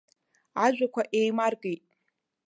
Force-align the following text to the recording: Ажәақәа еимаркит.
Ажәақәа 0.63 1.01
еимаркит. 1.19 1.81